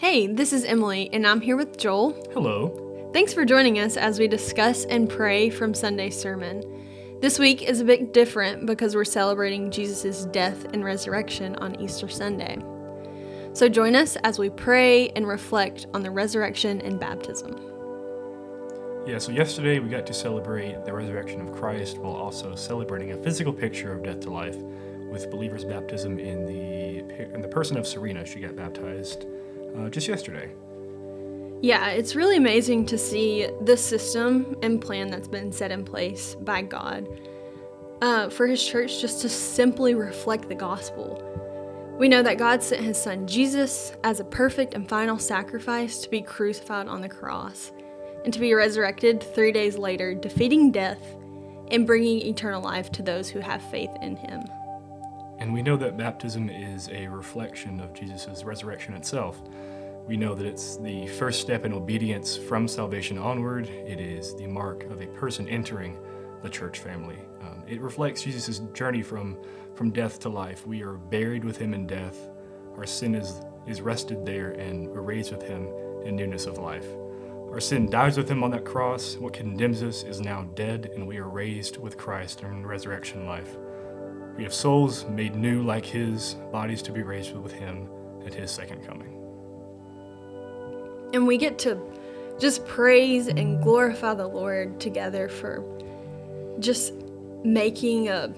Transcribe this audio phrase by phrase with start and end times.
[0.00, 2.12] Hey, this is Emily, and I'm here with Joel.
[2.32, 3.10] Hello.
[3.12, 6.64] Thanks for joining us as we discuss and pray from Sunday's sermon.
[7.20, 12.08] This week is a bit different because we're celebrating Jesus' death and resurrection on Easter
[12.08, 12.56] Sunday.
[13.52, 17.60] So join us as we pray and reflect on the resurrection and baptism.
[19.06, 23.18] Yeah, so yesterday we got to celebrate the resurrection of Christ while also celebrating a
[23.18, 24.56] physical picture of death to life
[25.10, 27.00] with believers' baptism in the
[27.34, 28.24] in the person of Serena.
[28.24, 29.26] She got baptized
[29.78, 30.52] uh, just yesterday.
[31.62, 36.34] Yeah, it's really amazing to see the system and plan that's been set in place
[36.36, 37.06] by God
[38.00, 41.26] uh, for His church just to simply reflect the gospel.
[41.98, 46.08] We know that God sent His Son Jesus as a perfect and final sacrifice to
[46.08, 47.72] be crucified on the cross
[48.24, 51.02] and to be resurrected three days later, defeating death
[51.70, 54.44] and bringing eternal life to those who have faith in Him.
[55.40, 59.40] And we know that baptism is a reflection of Jesus' resurrection itself.
[60.06, 63.66] We know that it's the first step in obedience from salvation onward.
[63.68, 65.98] It is the mark of a person entering
[66.42, 67.18] the church family.
[67.40, 69.38] Um, it reflects Jesus' journey from,
[69.74, 70.66] from death to life.
[70.66, 72.18] We are buried with him in death.
[72.76, 75.68] Our sin is, is rested there, and we're raised with him
[76.04, 76.86] in newness of life.
[77.50, 79.16] Our sin dies with him on that cross.
[79.16, 83.56] What condemns us is now dead, and we are raised with Christ in resurrection life.
[84.40, 87.90] We have souls made new like his, bodies to be raised with him
[88.24, 89.22] at his second coming.
[91.12, 91.78] And we get to
[92.38, 95.62] just praise and glorify the Lord together for
[96.58, 96.94] just
[97.44, 98.32] making a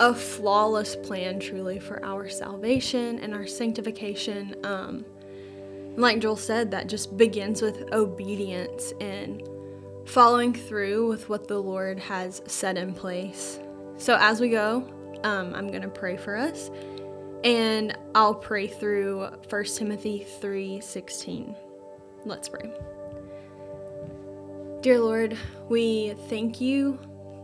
[0.00, 4.56] a flawless plan truly for our salvation and our sanctification.
[4.64, 5.04] Um,
[5.96, 9.48] like Joel said, that just begins with obedience and
[10.04, 13.60] following through with what the Lord has set in place.
[13.98, 14.84] So as we go,
[15.24, 16.70] um, I'm going to pray for us,
[17.44, 21.54] and I'll pray through 1 Timothy 3:16.
[22.24, 22.70] Let's pray.
[24.80, 25.36] Dear Lord,
[25.68, 26.98] we thank you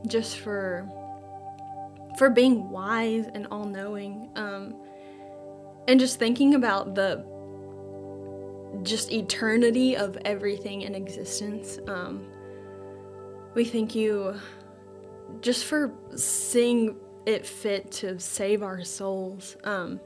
[0.06, 0.88] just for
[2.18, 4.74] for being wise and all-knowing, um,
[5.88, 7.24] and just thinking about the
[8.82, 11.78] just eternity of everything in existence.
[11.88, 12.26] Um,
[13.54, 14.38] we thank you
[15.40, 20.00] just for seeing it fit to save our souls, um,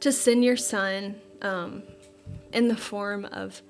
[0.00, 1.82] to send your son um,
[2.52, 3.62] in the form of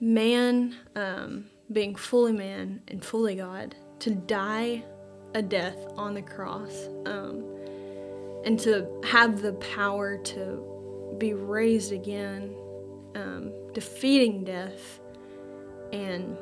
[0.00, 4.84] man, um, being fully man and fully God, to die
[5.34, 7.44] a death on the cross, um,
[8.44, 12.54] and to have the power to be raised again,
[13.14, 15.00] um, defeating death,
[15.92, 16.36] and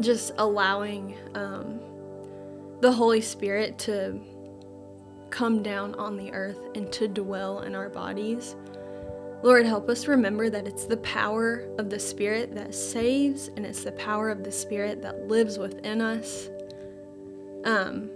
[0.00, 1.80] just allowing um,
[2.80, 4.20] the Holy Spirit to
[5.34, 8.54] come down on the earth and to dwell in our bodies.
[9.42, 13.82] Lord, help us remember that it's the power of the Spirit that saves, and it's
[13.82, 16.48] the power of the Spirit that lives within us.
[17.64, 18.10] Um,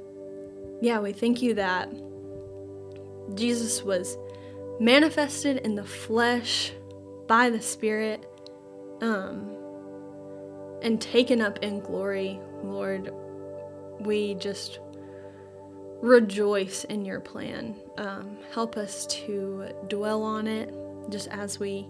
[0.80, 1.90] yeah, we thank you that
[3.34, 4.16] Jesus was
[4.78, 6.72] manifested in the flesh
[7.26, 8.30] by the Spirit
[9.00, 9.50] um,
[10.82, 12.40] and taken up in glory.
[12.62, 13.12] Lord,
[13.98, 14.78] we just
[16.00, 17.74] rejoice in your plan.
[17.96, 20.72] Um, help us to dwell on it
[21.10, 21.88] just as we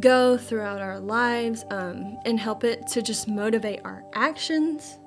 [0.00, 4.98] go throughout our lives um, and help it to just motivate our actions,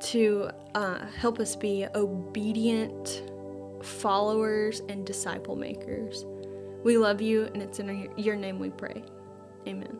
[0.00, 3.22] to uh, help us be obedient
[3.82, 6.24] followers and disciple makers.
[6.84, 9.04] We love you, and it's in your name we pray.
[9.66, 9.98] Amen.